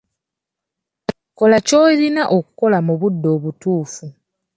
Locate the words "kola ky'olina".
1.37-2.23